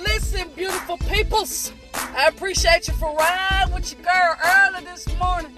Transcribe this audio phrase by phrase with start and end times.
[0.00, 1.72] Listen, beautiful peoples.
[1.94, 5.56] I appreciate you for riding with your girl early this morning.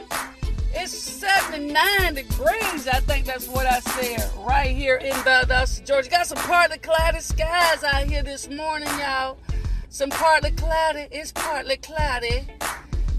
[0.73, 6.11] It's 79 degrees, I think that's what I said, right here in Valdosta, Georgia.
[6.11, 9.39] Got some partly cloudy skies out here this morning, y'all.
[9.89, 11.07] Some partly cloudy.
[11.13, 12.49] It's partly cloudy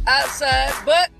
[0.08, 1.12] outside, but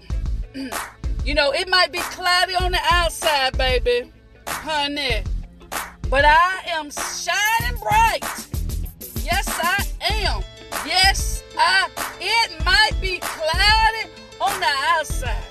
[1.26, 4.12] you know, it might be cloudy on the outside, baby,
[4.46, 5.24] honey.
[6.10, 8.24] But I am shining bright
[9.26, 9.82] Yes, I
[10.14, 10.44] am.
[10.86, 11.90] Yes, I.
[12.20, 15.44] It might be cloudy on the outside.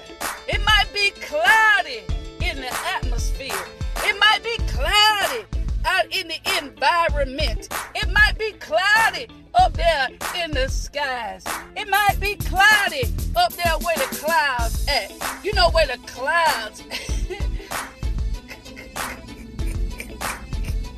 [0.49, 2.03] It might be cloudy
[2.41, 3.65] in the atmosphere.
[3.99, 5.45] It might be cloudy
[5.85, 7.69] out in the environment.
[7.95, 10.09] It might be cloudy up there
[10.43, 11.45] in the skies.
[11.77, 13.05] It might be cloudy
[13.37, 15.13] up there where the clouds at.
[15.45, 16.83] You know where the clouds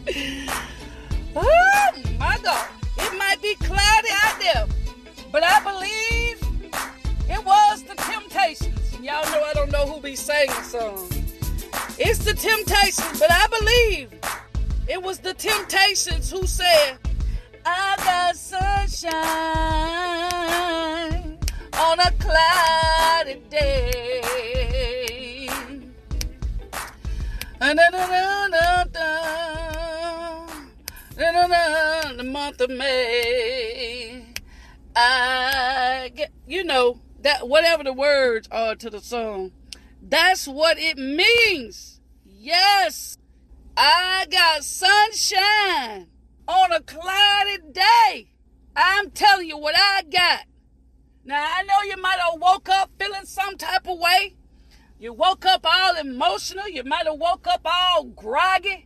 [1.36, 2.75] oh my God.
[3.28, 4.66] Might be cloudy out there,
[5.32, 6.40] but I believe
[7.28, 8.92] it was the Temptations.
[9.00, 11.10] Y'all know I don't know who be singing songs.
[11.98, 14.12] It's the Temptations, but I believe
[14.88, 16.98] it was the Temptations who said,
[17.64, 19.16] I got sunshine
[21.72, 24.22] on a cloudy day.
[27.58, 29.45] Da, da, da,
[31.50, 34.24] the month of May.
[34.94, 39.52] I get, you know, that whatever the words are to the song,
[40.02, 42.00] that's what it means.
[42.24, 43.18] Yes,
[43.76, 46.08] I got sunshine
[46.48, 48.28] on a cloudy day.
[48.74, 50.44] I'm telling you what I got.
[51.24, 54.36] Now, I know you might have woke up feeling some type of way.
[54.98, 56.68] You woke up all emotional.
[56.68, 58.85] You might have woke up all groggy.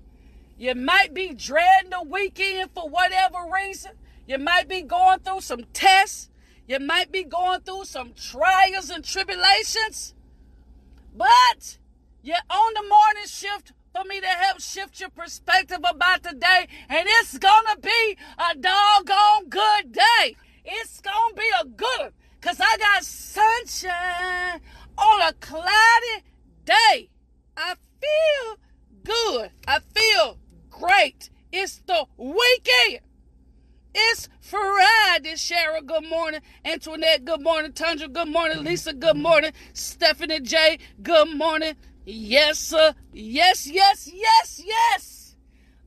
[0.60, 3.92] You might be dreading the weekend for whatever reason.
[4.26, 6.28] You might be going through some tests.
[6.68, 10.14] You might be going through some trials and tribulations.
[11.16, 11.78] But
[12.22, 16.68] you're on the morning shift for me to help shift your perspective about the day.
[16.90, 20.36] And it's going to be a doggone good day.
[20.66, 22.12] It's going to be a good one.
[22.38, 24.60] Because I got sunshine
[24.98, 26.24] on a cloudy
[26.66, 27.08] day.
[27.56, 28.58] I feel
[29.04, 29.52] good.
[29.66, 30.39] I feel
[30.80, 31.30] great.
[31.52, 33.00] It's the weekend.
[33.94, 35.34] It's Friday.
[35.34, 36.40] Cheryl, good morning.
[36.64, 37.72] Antoinette, good morning.
[37.72, 38.64] Tundra, good morning.
[38.64, 39.52] Lisa, good morning.
[39.72, 41.74] Stephanie J, good morning.
[42.06, 42.94] Yes, sir.
[43.12, 45.36] Yes, yes, yes, yes.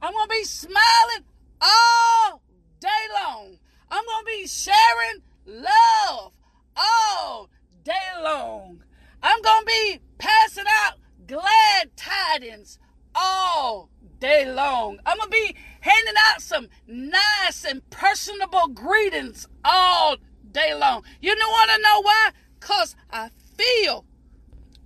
[0.02, 1.26] I'm going to be smiling
[1.62, 2.42] all
[2.80, 3.58] day long.
[3.90, 6.34] I'm going to be sharing love
[6.76, 7.50] all
[7.84, 8.84] day long.
[9.24, 12.78] I'm going to be passing out glad tidings
[13.16, 13.90] all
[14.24, 14.98] day long.
[15.06, 20.16] I'm going to be handing out some nice and personable greetings all
[20.50, 21.04] day long.
[21.20, 22.30] You know want to know why?
[22.58, 24.06] Because I feel,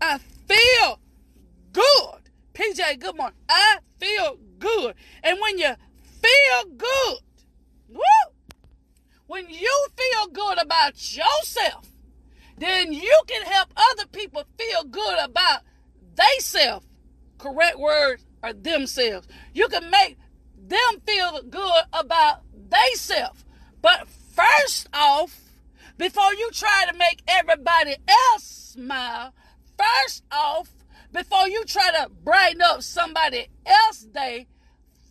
[0.01, 0.99] I feel
[1.71, 2.31] good.
[2.55, 3.37] PJ, good morning.
[3.47, 4.95] I feel good.
[5.21, 7.17] And when you feel good,
[7.89, 8.01] woo,
[9.27, 11.91] when you feel good about yourself,
[12.57, 15.61] then you can help other people feel good about
[16.15, 16.87] themselves.
[17.37, 19.27] Correct word or themselves.
[19.53, 20.17] You can make
[20.57, 23.45] them feel good about themselves.
[23.81, 25.39] But first off,
[25.97, 29.33] before you try to make everybody else smile,
[29.77, 30.69] first off,
[31.12, 34.47] before you try to brighten up somebody else's day,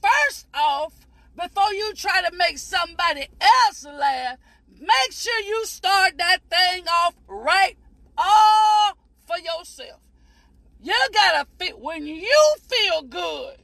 [0.01, 0.93] first off,
[1.35, 4.39] before you try to make somebody else laugh,
[4.79, 7.77] make sure you start that thing off right
[8.17, 8.93] all
[9.27, 10.01] for yourself.
[10.87, 13.57] You gotta feel when you feel good,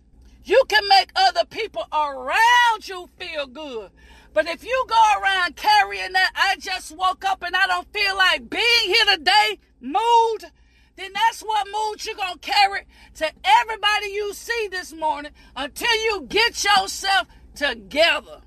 [0.44, 3.90] you can make other people around you feel good.
[4.34, 8.16] But if you go around carrying that, I just woke up and I don't feel
[8.16, 10.50] like being here today mood,
[10.96, 12.86] then that's what mood you're gonna carry
[13.19, 18.40] to everybody you see this morning until you get yourself together.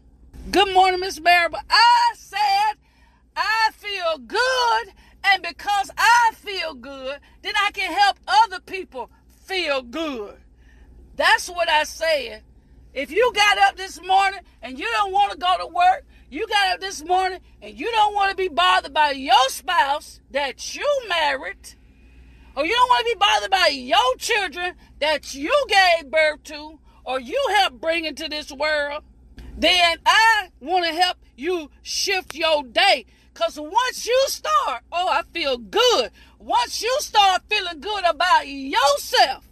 [0.52, 1.60] Good morning, Miss Marable.
[1.70, 2.74] I said
[3.38, 4.94] I feel good
[5.34, 9.10] and because I feel good, then I can help other people
[9.46, 10.38] feel good.
[11.16, 12.44] That's what I said.
[12.94, 16.48] If you got up this morning and you don't want to go to work, You
[16.48, 20.76] got up this morning and you don't want to be bothered by your spouse that
[20.76, 21.76] you married,
[22.56, 26.80] or you don't want to be bothered by your children that you gave birth to,
[27.06, 29.04] or you helped bring into this world,
[29.56, 33.06] then I want to help you shift your day.
[33.36, 36.10] Because once you start, oh, I feel good.
[36.40, 39.52] Once you start feeling good about yourself,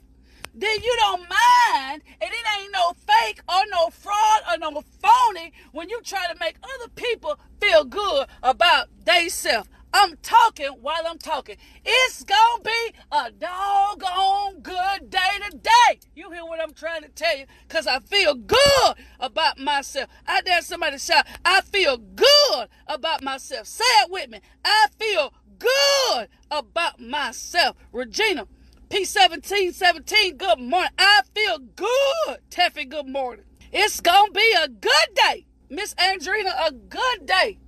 [0.54, 5.52] then you don't mind, and it ain't no fake or no fraud or no phony
[5.74, 9.68] when you try to make other people feel good about themselves.
[9.94, 11.58] I'm talking while I'm talking.
[11.86, 15.20] It's gonna be a doggone good day
[15.52, 16.00] today.
[16.16, 17.46] You hear what I'm trying to tell you?
[17.68, 20.10] Because I feel good about myself.
[20.28, 23.68] I dare somebody shout, I feel good about myself.
[23.68, 24.40] Say it with me.
[24.66, 27.78] I feel good about myself.
[27.92, 28.48] Regina,
[28.90, 30.92] P1717, good morning.
[30.98, 32.40] I feel good.
[32.50, 33.46] Teffy, good morning.
[33.72, 35.46] It's gonna be a good day.
[35.70, 37.60] Miss Andrina, a good day.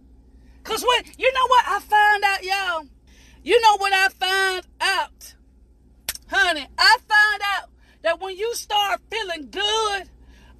[0.65, 2.87] Cause when you know what I found out, y'all.
[3.43, 5.35] You know what I found out,
[6.27, 6.67] honey.
[6.77, 7.69] I found out
[8.01, 10.09] that when you start feeling good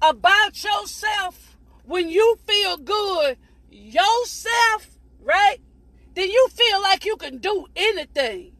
[0.00, 3.36] about yourself, when you feel good
[3.68, 5.58] yourself, right?
[6.14, 8.52] Then you feel like you can do anything.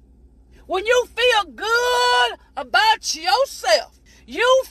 [0.67, 4.63] When you feel good about yourself, you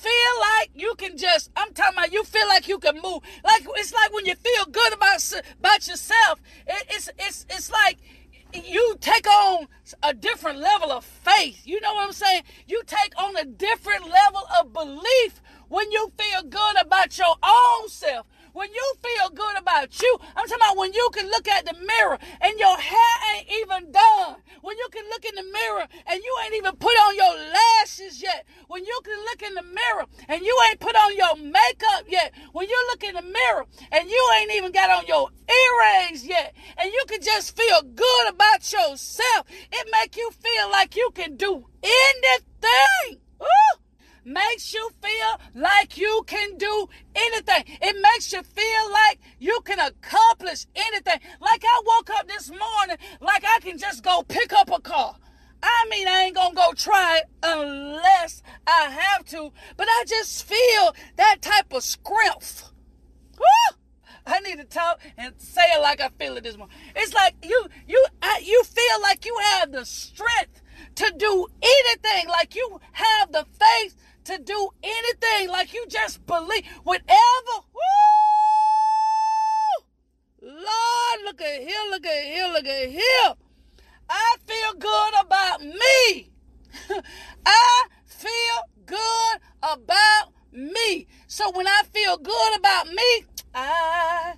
[1.16, 3.22] just, I'm talking about you feel like you can move.
[3.44, 5.22] Like it's like when you feel good about
[5.60, 7.98] about yourself, it, it's it's it's like
[8.54, 9.68] you take on
[10.04, 11.62] a different level of faith.
[11.66, 12.44] You know what I'm saying?
[12.68, 17.90] You take on a different level of belief when you feel good about your own
[17.90, 18.26] self.
[18.56, 21.74] When you feel good about you, I'm talking about when you can look at the
[21.74, 24.38] mirror and your hair ain't even done.
[24.62, 28.22] When you can look in the mirror and you ain't even put on your lashes
[28.22, 28.46] yet.
[28.70, 32.32] When you can look in the mirror and you ain't put on your makeup yet.
[32.54, 36.56] When you look in the mirror and you ain't even got on your earrings yet.
[36.78, 39.48] And you can just feel good about yourself.
[39.70, 43.20] It make you feel like you can do anything.
[43.42, 43.85] Ooh
[44.26, 47.64] makes you feel like you can do anything.
[47.82, 51.20] It makes you feel like you can accomplish anything.
[51.40, 55.16] Like I woke up this morning like I can just go pick up a car.
[55.62, 60.44] I mean, I ain't gonna go try it unless I have to, but I just
[60.48, 61.84] feel that type of.
[63.38, 63.78] Woo!
[64.28, 66.76] I need to talk and say it like I feel it this morning.
[66.96, 70.62] It's like you, you, I, you feel like you have the strength
[70.96, 73.96] to do anything, like you have the faith
[74.26, 76.66] to do anything like you just believe.
[76.84, 77.56] Whatever.
[80.42, 83.34] Lord, look at here, look at here, look at here.
[84.10, 86.32] I feel good about me.
[87.46, 88.30] I feel
[88.86, 91.08] good about me.
[91.28, 94.34] So when I feel good about me, I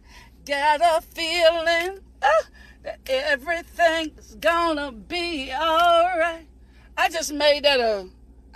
[0.45, 2.43] got a feeling uh,
[2.83, 6.47] that everything's gonna be alright.
[6.97, 8.07] I just made that a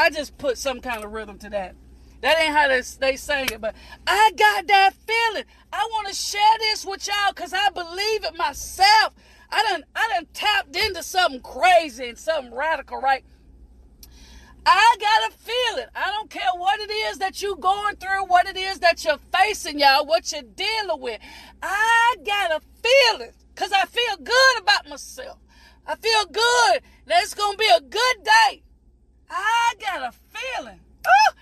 [0.01, 1.75] I just put some kind of rhythm to that.
[2.21, 3.75] That ain't how they, they sang it, but
[4.07, 5.43] I got that feeling.
[5.71, 9.13] I want to share this with y'all because I believe it myself.
[9.51, 13.23] I done, I done tapped into something crazy and something radical, right?
[14.65, 15.89] I got a feeling.
[15.95, 19.19] I don't care what it is that you're going through, what it is that you're
[19.31, 21.21] facing, y'all, what you're dealing with.
[21.61, 25.37] I got a feeling because I feel good about myself.
[25.85, 28.63] I feel good that it's going to be a good day.
[29.31, 30.79] I got a feeling.
[31.07, 31.33] Oh,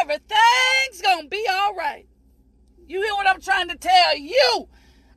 [0.00, 2.06] everything's going to be all right.
[2.86, 4.68] You hear what I'm trying to tell you?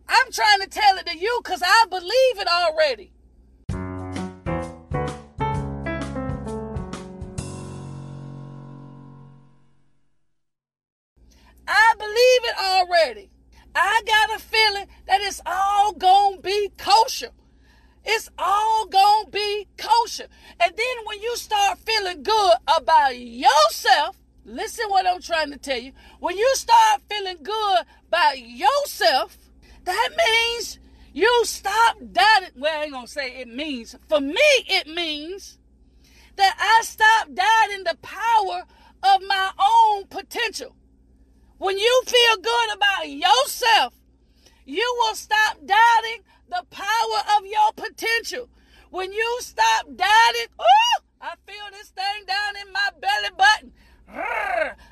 [0.08, 3.12] I'm trying to tell it to you because I believe it already.
[11.68, 13.30] I believe it already.
[13.76, 17.32] I got a feeling that it's all going to be kosher.
[18.04, 20.28] It's all gonna be kosher.
[20.60, 25.78] And then when you start feeling good about yourself, listen what I'm trying to tell
[25.78, 25.92] you.
[26.20, 29.38] When you start feeling good about yourself,
[29.84, 30.80] that means
[31.14, 32.50] you stop doubting.
[32.56, 33.96] Well, I ain't gonna say it means.
[34.08, 35.58] For me, it means
[36.38, 38.64] that I stop doubting the power
[39.04, 40.76] of my own potential.
[41.58, 43.94] When you feel good about yourself,
[44.66, 48.50] you will stop doubting the power of your potential.
[48.92, 53.72] When you stop doubting, oh, I feel this thing down in my belly button.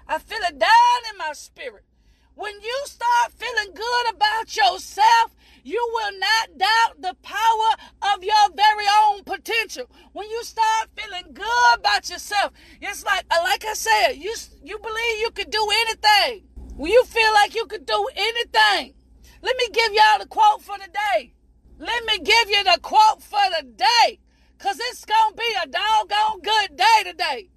[0.08, 1.84] I feel it down in my spirit.
[2.36, 8.50] When you start feeling good about yourself, you will not doubt the power of your
[8.56, 9.86] very own potential.
[10.14, 14.80] When you start feeling good about yourself, it's like, uh, like I said, you you
[14.80, 16.46] believe you could do anything.
[16.78, 18.94] When you feel like you could do anything,
[19.42, 21.34] Let me give y'all the quote for the day.
[21.80, 24.20] Let me give you the quote for the day.
[24.58, 27.50] Because it's going to be a doggone good day today.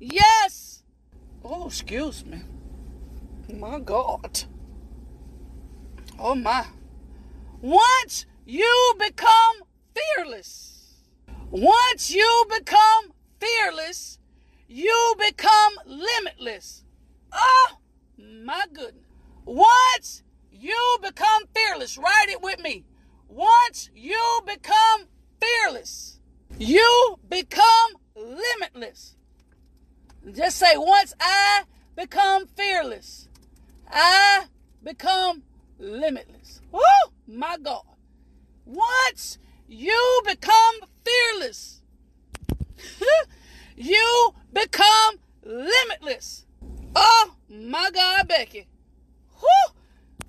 [0.00, 0.82] yes.
[1.42, 2.42] Oh, excuse me.
[3.54, 4.44] My God.
[6.18, 6.66] Oh, my.
[7.62, 9.56] Once you become
[9.94, 10.94] fearless,
[11.50, 14.18] once you become fearless,
[14.68, 16.84] you become limitless.
[17.32, 17.78] Oh,
[18.18, 19.04] my goodness.
[19.46, 22.84] Once you become fearless, write it with me.
[23.28, 25.06] Once you become
[25.40, 26.20] fearless,
[26.58, 27.18] you
[27.64, 29.16] become limitless.
[30.32, 31.64] Just say, once I
[31.96, 33.28] become fearless,
[33.90, 34.46] I
[34.82, 35.42] become
[35.78, 36.60] limitless.
[36.72, 36.80] Woo!
[37.26, 37.82] My God.
[38.64, 41.82] Once you become fearless,
[43.76, 46.46] you become limitless.
[46.96, 48.66] Oh, my God, Becky.
[49.40, 49.74] Whoo!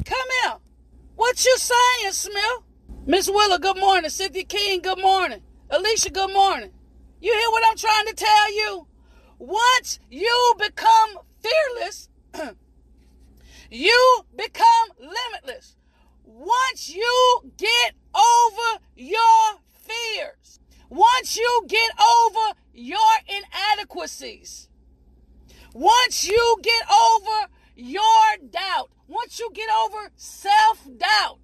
[0.04, 0.58] Come here.
[1.16, 2.62] What you saying, Smith?
[3.06, 4.10] Miss Willa, good morning.
[4.10, 5.42] Cynthia King, good morning.
[5.70, 6.72] Alicia, good morning.
[7.26, 8.88] You hear what I'm trying to tell you?
[9.40, 12.08] Once you become fearless,
[13.72, 15.76] you become limitless.
[16.24, 24.70] Once you get over your fears, once you get over your inadequacies,
[25.74, 31.40] once you get over your doubt, once you get over self doubt,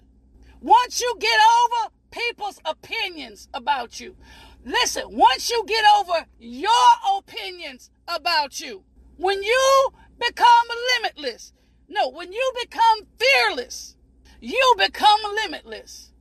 [0.61, 4.15] once you get over people's opinions about you,
[4.63, 6.69] listen, once you get over your
[7.17, 8.83] opinions about you,
[9.17, 9.89] when you
[10.19, 11.53] become limitless,
[11.87, 13.95] no, when you become fearless,
[14.39, 16.11] you become limitless.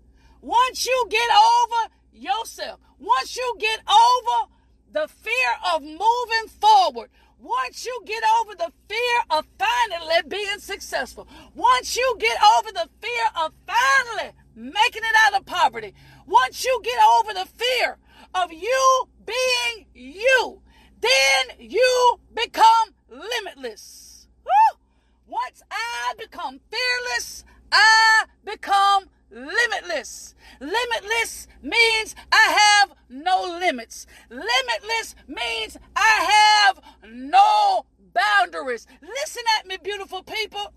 [0.41, 4.51] Once you get over yourself, once you get over
[4.93, 5.33] the fear
[5.73, 12.17] of moving forward, once you get over the fear of finally being successful, once you
[12.19, 15.95] get over the fear of finally making it out of poverty,
[16.27, 17.99] once you get over the fear
[18.35, 20.63] of you being you,
[21.01, 24.29] then you become limitless.
[24.45, 24.79] Woo!
[25.27, 30.35] Once I become fearless, I become limitless.
[30.61, 34.07] Limitless means I have no limits.
[34.29, 38.87] Limitless means I have no boundaries.
[39.01, 40.73] Listen at me, beautiful people,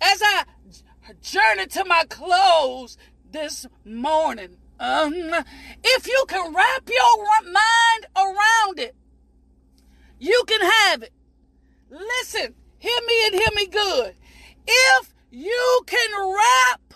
[0.00, 0.44] as I
[1.20, 2.96] journey to my close
[3.30, 4.56] this morning.
[4.82, 5.14] Um,
[5.84, 8.96] if you can wrap your mind around it,
[10.18, 11.12] you can have it.
[11.88, 14.16] Listen, hear me and hear me good.
[14.66, 16.94] If you can wrap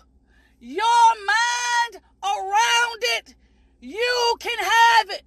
[0.58, 0.82] your
[1.28, 3.36] mind around it,
[3.80, 5.22] you can have it.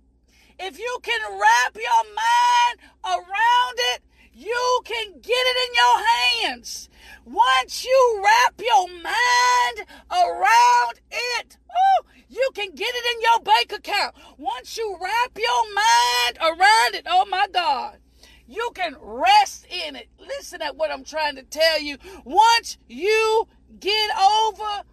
[0.59, 4.01] If you can wrap your mind around it,
[4.33, 6.89] you can get it in your hands.
[7.23, 13.73] Once you wrap your mind around it, oh, you can get it in your bank
[13.73, 14.15] account.
[14.37, 17.97] Once you wrap your mind around it, oh my God,
[18.47, 20.07] you can rest in it.
[20.19, 21.97] Listen at what I'm trying to tell you.
[22.23, 23.47] Once you
[23.79, 24.83] get over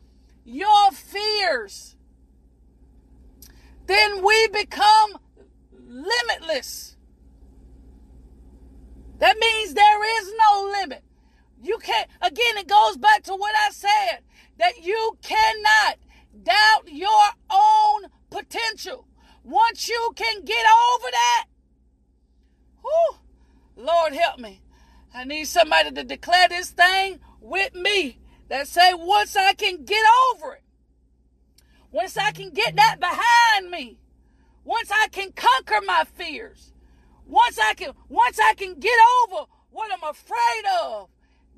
[0.45, 1.97] your fears,
[3.87, 5.19] then we become
[5.87, 6.97] limitless.
[9.19, 11.03] That means there is no limit.
[11.63, 14.21] You can't, again, it goes back to what I said
[14.59, 15.97] that you cannot
[16.43, 17.11] doubt your
[17.51, 19.07] own potential.
[19.45, 21.45] Once you can get over that,
[22.83, 23.19] whew,
[23.77, 24.61] Lord help me.
[25.15, 30.05] I need somebody to declare this thing with me that say, once I can get
[30.31, 30.63] over it,
[31.91, 33.99] once I can get that behind me,
[34.65, 36.73] once I can conquer my fears,
[37.27, 41.09] once I can, once I can get over what I'm afraid of,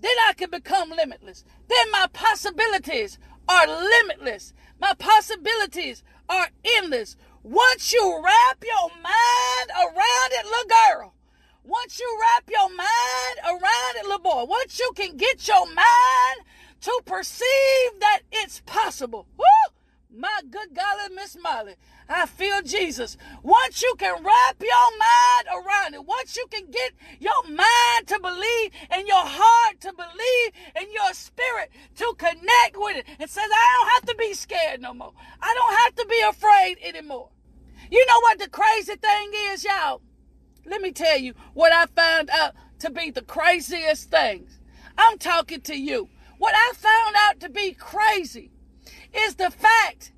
[0.01, 1.45] then I can become limitless.
[1.69, 4.53] Then my possibilities are limitless.
[4.81, 7.17] My possibilities are endless.
[7.43, 11.15] Once you wrap your mind around it, little girl,
[11.65, 16.47] once you wrap your mind around it, little boy, once you can get your mind
[16.81, 19.45] to perceive that it's possible, woo,
[20.15, 21.75] my good golly, Miss Molly,
[22.09, 23.17] I feel Jesus.
[23.43, 28.19] Once you can wrap your mind around it, once you can get your mind to
[28.21, 33.49] believe and your heart to believe and your spirit to connect with it and says,
[33.53, 35.13] I don't have to be scared no more.
[35.41, 37.29] I don't have to be afraid anymore.
[37.91, 40.01] You know what the crazy thing is, y'all?
[40.65, 44.59] Let me tell you what I found out to be the craziest things.
[44.97, 46.09] I'm talking to you.
[46.39, 48.53] What I found out to be crazy
[49.21, 50.13] is the fact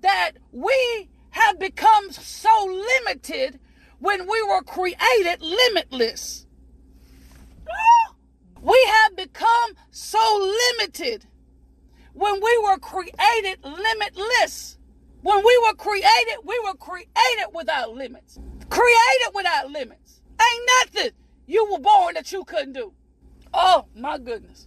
[0.00, 3.58] that we have become so limited
[3.98, 6.46] when we were created limitless.
[8.60, 11.26] We have become so limited
[12.12, 14.78] when we were created limitless.
[15.22, 18.38] When we were created, we were created without limits.
[18.70, 20.20] Created without limits.
[20.40, 21.10] Ain't nothing
[21.46, 22.92] you were born that you couldn't do.
[23.52, 24.66] Oh my goodness.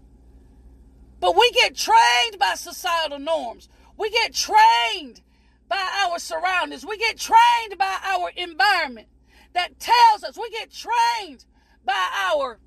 [1.20, 3.70] But we get trained by societal norms.
[3.98, 5.22] We get trained
[5.68, 6.86] by our surroundings.
[6.86, 9.08] We get trained by our environment
[9.54, 11.46] that tells us, we get trained
[11.84, 12.60] by our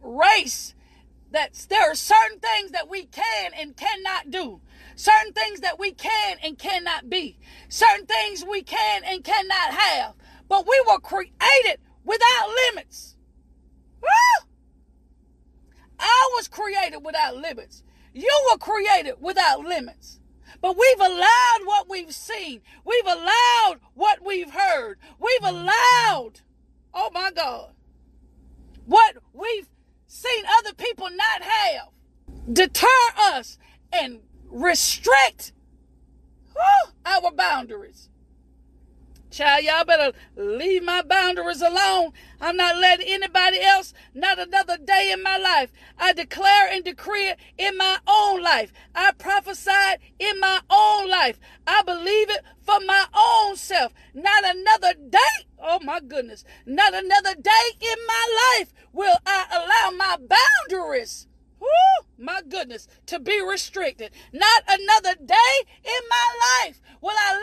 [0.00, 0.74] race
[1.30, 4.60] that there are certain things that we can and cannot do.
[4.96, 7.38] Certain things that we can and cannot be.
[7.68, 10.14] Certain things we can and cannot have.
[10.48, 13.16] But we were created without limits.
[14.02, 14.48] Woo!
[16.00, 17.84] I was created without limits.
[18.12, 20.18] You were created without limits.
[20.60, 22.60] But we've allowed what we've seen.
[22.84, 24.98] We've allowed what we've heard.
[25.18, 26.40] We've allowed,
[26.94, 27.72] oh my God,
[28.86, 29.68] what we've
[30.06, 31.88] seen other people not have
[32.52, 32.86] deter
[33.18, 33.58] us
[33.92, 35.52] and restrict
[36.52, 38.08] whew, our boundaries.
[39.30, 42.12] Child, y'all better leave my boundaries alone.
[42.40, 45.70] I'm not letting anybody else, not another day in my life.
[45.98, 48.72] I declare and decree it in my own life.
[48.94, 51.38] I prophesied in my own life.
[51.66, 53.92] I believe it for my own self.
[54.14, 59.96] Not another day, oh my goodness, not another day in my life will I allow
[59.96, 61.28] my boundaries
[61.60, 64.10] Woo, my goodness, to be restricted.
[64.32, 65.54] Not another day
[65.84, 67.37] in my life will I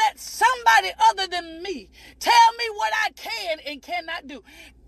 [1.09, 1.89] other than me
[2.19, 4.43] tell me what I can and cannot do.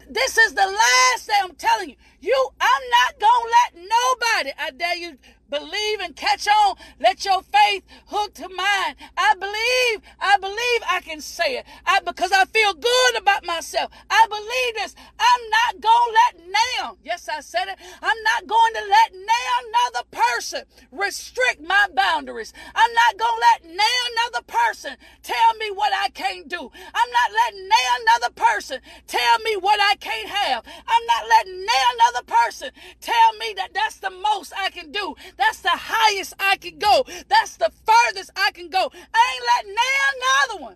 [0.10, 1.96] This is the last thing I'm telling you.
[2.22, 5.17] You, I'm not gonna let nobody, I dare you
[5.50, 6.76] believe and catch on.
[7.00, 8.96] Let your faith hook to mine.
[9.18, 11.66] I believe, I believe I can say it.
[11.86, 13.92] I because I feel good about myself.
[14.10, 14.96] I believe this.
[15.20, 16.48] I'm not gonna let
[16.80, 16.98] now.
[17.04, 17.78] Yes, I said it.
[18.02, 22.54] I'm not going to let now another person restrict my boundaries.
[22.76, 26.58] I'm not gonna let now another person tell me what I can't do.
[26.60, 30.64] I'm not letting now another person tell me what I can't have.
[30.66, 35.16] I'm not letting now another person tell me that that's the most I can do.
[35.38, 37.06] That's the highest I can go.
[37.28, 38.91] That's the furthest I can go.
[39.13, 40.76] I ain't letting nail another one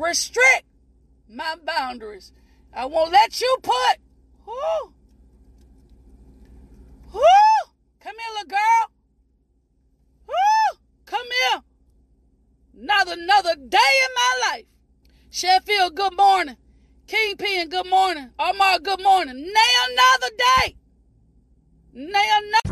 [0.00, 0.64] restrict
[1.28, 2.32] my boundaries.
[2.72, 3.98] I won't let you put.
[4.46, 4.92] Whoo,
[7.12, 7.20] whoo,
[8.00, 8.90] come here, little girl.
[10.26, 11.62] Whoo, come here.
[12.74, 14.64] Not another day in my life.
[15.30, 16.56] Sheffield, good morning.
[17.06, 18.30] Kingpin, good morning.
[18.38, 19.52] Omar, good morning.
[19.52, 20.76] Now another day.
[21.92, 22.69] Now another.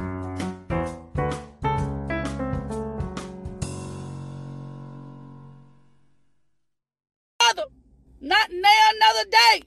[9.18, 9.62] Now another day,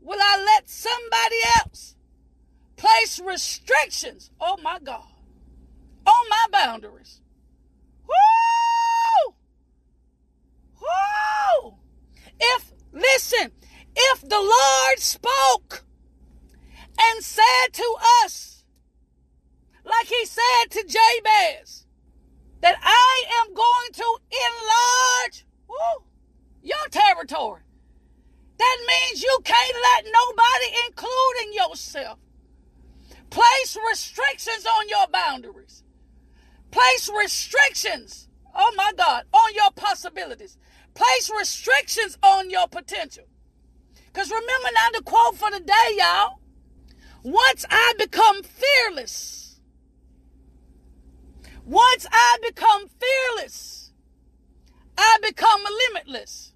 [0.00, 1.96] will I let somebody else
[2.76, 5.06] place restrictions, oh my God,
[6.06, 7.20] on my boundaries.
[8.06, 9.34] Woo!
[10.80, 11.74] Woo!
[12.40, 13.52] If, listen,
[13.94, 15.84] if the Lord spoke
[17.00, 18.64] and said to us,
[19.84, 21.86] like he said to Jabez,
[22.60, 26.04] that I am going to enlarge woo,
[26.62, 27.62] your territory.
[28.58, 32.18] That means you can't let nobody, including yourself,
[33.30, 35.84] place restrictions on your boundaries.
[36.70, 40.58] Place restrictions, oh my God, on your possibilities.
[40.94, 43.24] Place restrictions on your potential.
[44.06, 46.40] Because remember now the quote for the day, y'all.
[47.22, 49.60] Once I become fearless,
[51.64, 53.92] once I become fearless,
[54.96, 55.62] I become
[55.94, 56.52] limitless.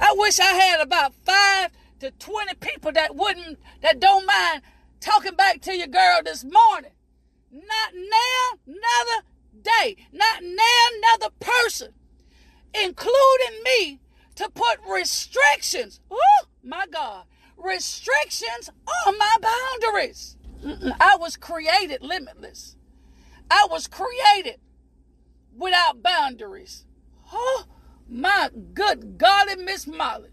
[0.00, 4.62] I wish I had about five to 20 people that wouldn't, that don't mind
[5.00, 6.92] talking back to your girl this morning.
[7.50, 9.26] Not now, another
[9.62, 9.96] day.
[10.12, 11.92] Not now, another person,
[12.74, 14.00] including me,
[14.34, 16.00] to put restrictions.
[16.10, 17.24] Oh, my God.
[17.56, 18.68] Restrictions
[19.06, 20.36] on my boundaries.
[21.00, 22.76] I was created limitless.
[23.50, 24.60] I was created
[25.56, 26.84] without boundaries.
[27.32, 27.64] Oh,
[28.08, 30.30] my good golly, Miss Molly.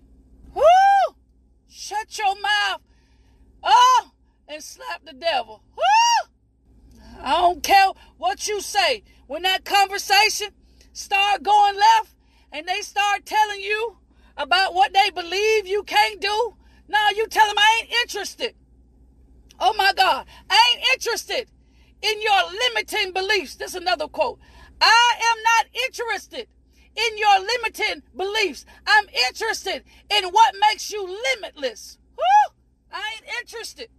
[0.54, 1.16] Whoo!
[1.68, 2.82] Shut your mouth.
[3.64, 4.12] Oh,
[4.48, 5.64] and slap the devil.
[5.76, 6.30] Whoo!
[7.22, 9.04] I don't care what you say.
[9.28, 10.50] When that conversation
[10.92, 12.16] start going left
[12.52, 13.98] and they start telling you
[14.38, 16.56] about what they believe you can't do,
[16.88, 18.56] now you tell them I ain't interested.
[19.60, 20.26] Oh my God.
[20.50, 21.50] I ain't interested
[22.02, 23.56] in your limiting beliefs.
[23.56, 24.40] This is another quote.
[24.82, 26.48] I am not interested
[26.96, 28.66] in your limiting beliefs.
[28.86, 31.04] I'm interested in what makes you
[31.36, 31.98] limitless.
[32.18, 32.56] Woo!
[32.92, 33.90] I ain't interested.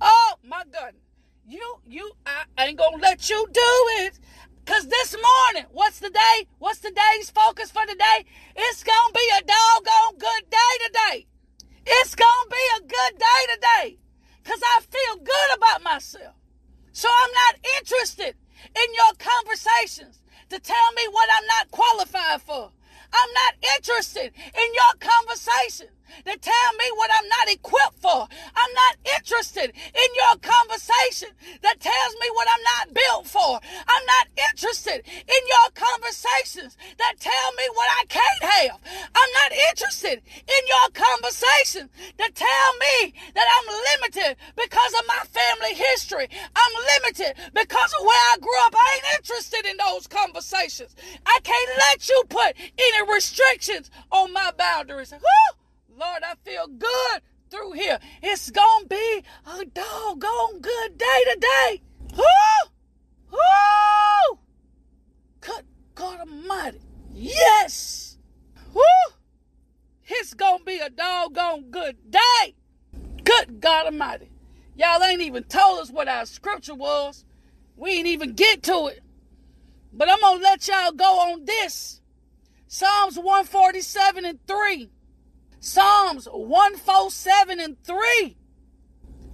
[0.00, 1.02] Oh my goodness.
[1.46, 4.18] You, you, I ain't gonna let you do it.
[4.64, 6.48] Cause this morning, what's the day?
[6.58, 8.24] What's the day's focus for the day?
[8.56, 11.26] It's gonna be a doggone good day today.
[11.86, 13.98] It's gonna be a good day today.
[14.42, 16.34] Cause I feel good about myself.
[16.92, 18.36] So I'm not interested
[18.74, 20.20] in your conversations
[20.54, 22.70] to tell me what I'm not qualified for.
[23.12, 25.88] I'm not interested in your conversation
[26.24, 28.28] that tell me what I'm not equipped for.
[28.56, 31.30] I'm not interested in your conversation
[31.62, 33.60] that tells me what I'm not built for.
[33.60, 38.78] I'm not interested in your conversations that tell me what I can't have.
[39.14, 45.22] I'm not interested in your conversation that tell me that I'm limited because of my
[45.30, 46.28] family history.
[46.54, 48.74] I'm limited because of where I grew up.
[48.74, 50.94] I ain't interested in those conversations.
[51.26, 55.12] I can't let you put any restrictions on my boundaries.
[55.12, 55.63] Woo!
[55.96, 57.98] Lord, I feel good through here.
[58.22, 61.82] It's gonna be a doggone good day today.
[62.16, 62.70] Woo!
[63.30, 64.38] Woo!
[65.40, 66.80] Good God Almighty.
[67.12, 68.18] Yes!
[68.72, 68.82] Woo!
[70.06, 72.54] It's gonna be a doggone good day.
[73.22, 74.30] Good God Almighty.
[74.76, 77.24] Y'all ain't even told us what our scripture was.
[77.76, 79.00] We ain't even get to it.
[79.92, 82.00] But I'm gonna let y'all go on this.
[82.66, 84.90] Psalms 147 and 3.
[85.66, 88.36] Psalms 147 and 3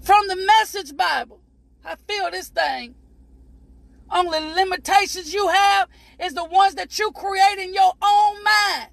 [0.00, 1.40] from the Message Bible.
[1.84, 2.94] I feel this thing.
[4.08, 5.88] Only limitations you have
[6.20, 8.90] is the ones that you create in your own mind.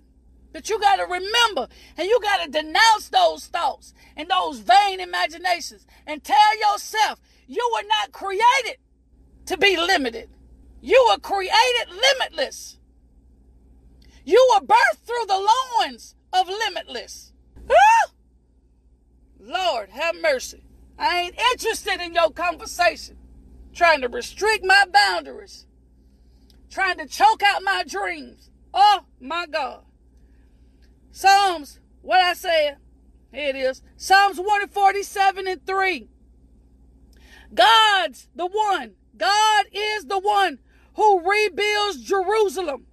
[0.51, 4.99] But you got to remember and you got to denounce those thoughts and those vain
[4.99, 8.77] imaginations and tell yourself you were not created
[9.45, 10.27] to be limited.
[10.81, 12.79] You were created limitless.
[14.25, 15.47] You were birthed through the
[15.79, 17.33] loins of limitless.
[17.69, 18.11] Ah!
[19.39, 20.63] Lord, have mercy.
[20.97, 23.17] I ain't interested in your conversation.
[23.73, 25.67] Trying to restrict my boundaries.
[26.69, 28.49] Trying to choke out my dreams.
[28.73, 29.83] Oh my God.
[31.11, 32.77] Psalms, what I said,
[33.31, 33.81] here it is.
[33.95, 36.09] Psalms 147 and 3.
[37.53, 38.95] God's the one.
[39.15, 40.59] God is the one
[40.95, 42.85] who rebuilds Jerusalem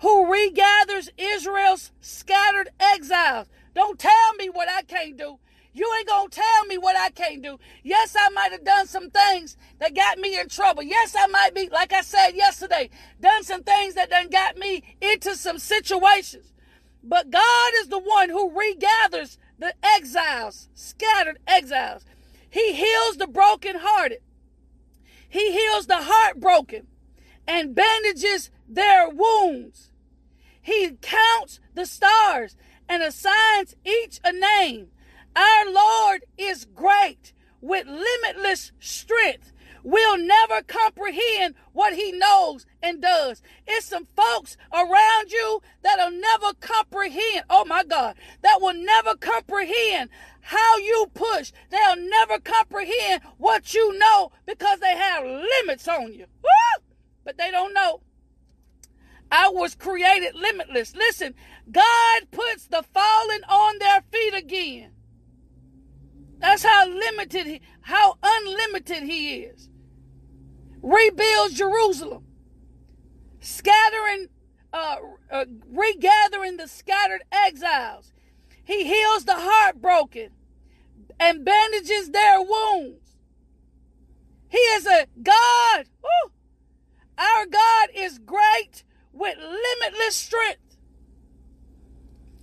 [0.00, 3.48] who regathers Israel's scattered exiles.
[3.74, 5.38] Don't tell me what I can't do.
[5.72, 7.58] You ain't gonna tell me what I can't do.
[7.84, 10.82] Yes, I might have done some things that got me in trouble.
[10.82, 14.82] Yes, I might be, like I said yesterday, done some things that done got me
[15.00, 16.52] into some situations.
[17.04, 22.04] But God is the one who regathers the exiles, scattered exiles.
[22.50, 24.18] He heals the brokenhearted.
[25.28, 26.87] He heals the heartbroken
[27.48, 29.90] and bandages their wounds.
[30.60, 32.54] He counts the stars
[32.88, 34.88] and assigns each a name.
[35.34, 37.32] Our Lord is great
[37.62, 39.52] with limitless strength.
[39.82, 43.40] We'll never comprehend what he knows and does.
[43.66, 47.44] It's some folks around you that'll never comprehend.
[47.48, 48.16] Oh my God.
[48.42, 51.52] That will never comprehend how you push.
[51.70, 56.26] They'll never comprehend what you know because they have limits on you.
[57.28, 58.00] But they don't know.
[59.30, 60.96] I was created limitless.
[60.96, 61.34] Listen,
[61.70, 64.92] God puts the fallen on their feet again.
[66.38, 69.68] That's how limited, how unlimited he is.
[70.80, 72.24] Rebuilds Jerusalem,
[73.40, 74.28] scattering,
[74.72, 74.96] uh,
[75.30, 78.10] uh, regathering the scattered exiles.
[78.64, 80.30] He heals the heartbroken
[81.20, 83.18] and bandages their wounds.
[84.48, 85.84] He is a God.
[86.02, 86.32] Woo,
[87.18, 90.76] our God is great with limitless strength.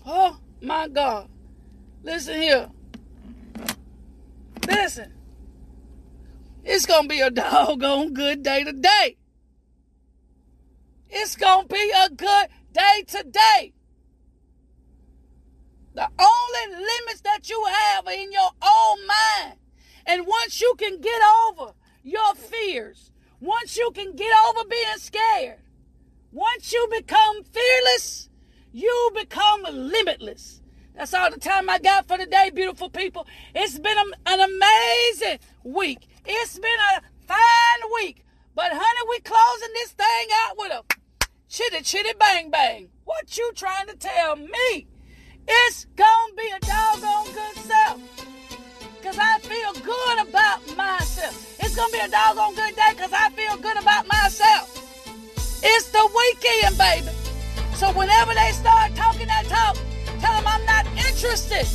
[0.05, 1.29] Oh my God.
[2.03, 2.69] Listen here.
[4.67, 5.13] Listen.
[6.63, 9.17] It's going to be a doggone good day today.
[11.09, 13.73] It's going to be a good day today.
[15.93, 19.59] The only limits that you have are in your own mind.
[20.05, 21.71] And once you can get over
[22.03, 25.59] your fears, once you can get over being scared,
[26.31, 28.29] once you become fearless,
[28.71, 30.61] you become limitless.
[30.95, 33.27] That's all the time I got for today, beautiful people.
[33.53, 36.07] It's been an amazing week.
[36.25, 38.25] It's been a fine week.
[38.55, 40.83] But honey, we closing this thing out with a
[41.49, 42.89] chitty chitty bang bang.
[43.03, 44.87] What you trying to tell me?
[45.47, 48.01] It's gonna be a doggone good self.
[49.03, 51.54] Cause I feel good about myself.
[51.75, 54.79] It's gonna be a doggone good day because I feel good about myself.
[55.61, 57.09] It's the weekend, baby.
[57.73, 59.75] So whenever they start talking that talk,
[60.21, 61.67] tell them I'm not interested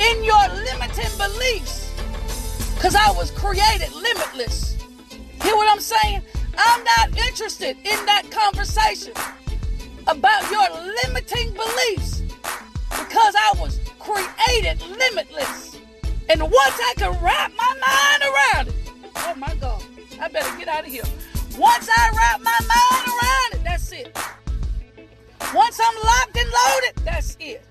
[0.00, 1.94] in your limiting beliefs.
[2.74, 4.76] Because I was created limitless.
[5.44, 6.22] Hear what I'm saying?
[6.58, 9.12] I'm not interested in that conversation
[10.08, 10.68] about your
[11.04, 12.22] limiting beliefs
[12.90, 15.75] because I was created limitless.
[16.28, 18.74] And once I can wrap my mind around it,
[19.16, 19.82] oh my God,
[20.20, 21.04] I better get out of here.
[21.56, 24.16] Once I wrap my mind around it, that's it.
[25.54, 27.64] Once I'm locked and loaded, that's it.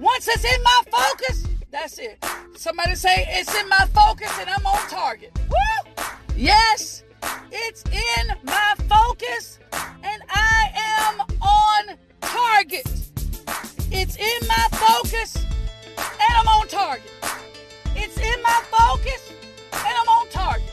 [0.00, 2.24] Once it's in my focus, that's it.
[2.56, 5.38] Somebody say it's in my focus and I'm on target.
[5.48, 6.04] Woo!
[6.34, 7.04] Yes,
[7.52, 9.58] it's in my focus
[10.02, 12.86] and I am on target.
[13.90, 17.12] It's in my focus and I'm on target.
[18.00, 19.32] It's in my focus
[19.72, 20.70] and I'm on target.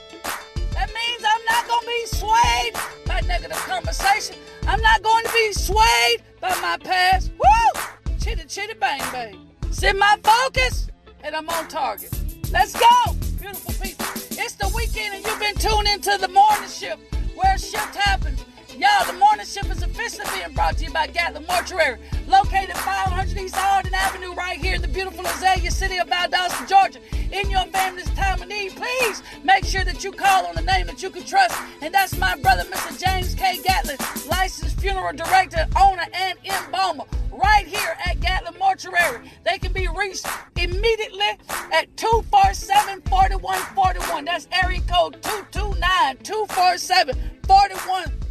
[0.73, 2.73] That means I'm not going to be swayed
[3.07, 4.35] by negative conversation.
[4.67, 7.31] I'm not going to be swayed by my past.
[7.39, 7.81] Woo!
[8.19, 9.49] Chitty chitty bang bang.
[9.63, 10.87] It's in my focus
[11.23, 12.11] and I'm on target.
[12.51, 14.05] Let's go, beautiful people.
[14.37, 17.01] It's the weekend and you've been tuned into the morning shift
[17.35, 18.44] where a shift happens.
[18.77, 23.37] Y'all, the morning shift is officially being brought to you by Gatlin Mortuary, located 500
[23.37, 26.99] East Arden Avenue, right here in the beautiful Azalea City of Valdosta, Georgia.
[27.31, 30.87] In your family's time of need, please make sure that you call on the name
[30.87, 33.01] that you can trust, and that's my brother, Mr.
[33.01, 33.61] James K.
[33.63, 33.95] Gatlin,
[34.29, 39.31] licensed funeral director, owner, and embalmer, right here at Gatlin Mortuary.
[39.45, 41.39] They can be reached immediately
[41.71, 44.25] at 247 4141.
[44.25, 47.15] That's area code 229 247
[47.47, 48.24] 4141.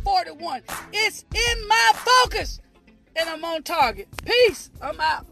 [0.92, 2.60] It's in my focus
[3.16, 4.08] and I'm on target.
[4.24, 4.70] Peace.
[4.82, 5.26] I'm out.